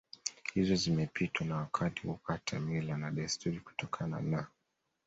hizo 0.53 0.75
zimepitwa 0.75 1.47
na 1.47 1.55
wakati 1.57 2.01
kukataa 2.01 2.59
mila 2.59 2.97
na 2.97 3.11
desturi 3.11 3.59
kutokana 3.59 4.19
na 4.21 4.47